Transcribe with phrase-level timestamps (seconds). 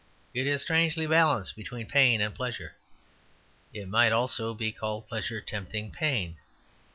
[0.33, 2.73] It is strangely balanced between pain and pleasure;
[3.71, 6.37] it might also be called pleasure tempting pain.